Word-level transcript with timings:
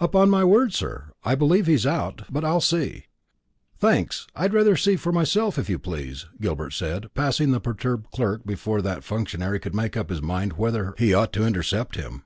"Upon 0.00 0.28
my 0.28 0.44
word, 0.44 0.74
sir, 0.74 1.12
I 1.24 1.34
believe 1.34 1.64
he's 1.66 1.86
out; 1.86 2.24
but 2.30 2.44
I'll 2.44 2.60
see." 2.60 3.06
"Thanks; 3.78 4.26
I'd 4.36 4.52
rather 4.52 4.76
see 4.76 4.98
myself, 5.06 5.56
if 5.58 5.70
you 5.70 5.78
please," 5.78 6.26
Gilbert 6.42 6.72
said, 6.72 7.06
passing 7.14 7.52
the 7.52 7.58
perturbed 7.60 8.10
clerk 8.10 8.44
before 8.44 8.82
that 8.82 9.02
functionary 9.02 9.58
could 9.58 9.74
make 9.74 9.96
up 9.96 10.10
his 10.10 10.20
mind 10.20 10.58
whether 10.58 10.94
he 10.98 11.14
ought 11.14 11.32
to 11.32 11.46
intercept 11.46 11.96
him. 11.96 12.22